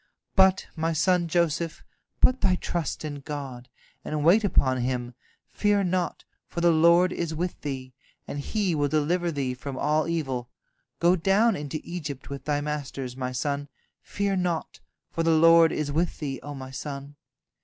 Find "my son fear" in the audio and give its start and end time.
13.15-14.35